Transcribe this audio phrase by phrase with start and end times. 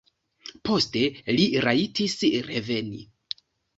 [0.69, 1.03] Poste
[1.39, 2.17] li rajtis
[2.49, 3.03] reveni.